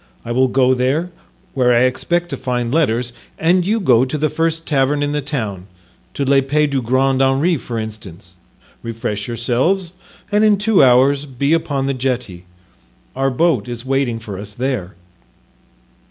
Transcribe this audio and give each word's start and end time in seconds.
I 0.25 0.31
will 0.31 0.47
go 0.47 0.73
there, 0.73 1.11
where 1.53 1.75
I 1.75 1.81
expect 1.83 2.29
to 2.29 2.35
find 2.35 2.73
letters, 2.73 3.13
and 3.37 3.63
you 3.63 3.79
go 3.79 4.03
to 4.03 4.17
the 4.17 4.31
first 4.31 4.65
tavern 4.65 5.03
in 5.03 5.11
the 5.11 5.21
town, 5.21 5.67
to 6.15 6.25
L'Epee 6.25 6.65
du 6.65 6.81
Grand 6.81 7.21
Henri 7.21 7.55
for 7.57 7.77
instance, 7.77 8.35
refresh 8.81 9.27
yourselves, 9.27 9.93
and 10.31 10.43
in 10.43 10.57
two 10.57 10.83
hours 10.83 11.27
be 11.27 11.53
upon 11.53 11.85
the 11.85 11.93
jetty; 11.93 12.45
our 13.15 13.29
boat 13.29 13.67
is 13.67 13.85
waiting 13.85 14.17
for 14.17 14.39
us 14.39 14.55
there." 14.55 14.95